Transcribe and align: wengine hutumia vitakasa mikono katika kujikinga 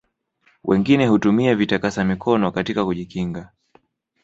wengine 0.63 1.07
hutumia 1.07 1.55
vitakasa 1.55 2.03
mikono 2.03 2.51
katika 2.51 2.85
kujikinga 2.85 3.51